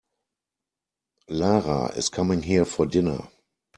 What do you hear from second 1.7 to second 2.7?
is coming here